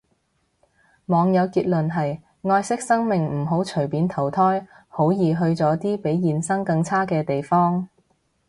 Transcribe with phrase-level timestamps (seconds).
[1.05, 7.87] 網友結論係，愛惜生命唔好隨便投胎，好易去咗啲比現生更差嘅地方